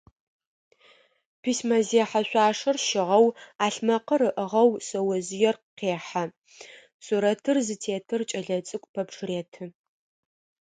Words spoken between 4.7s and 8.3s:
шъэожъыер къехьэ, сурэтыр зытетыр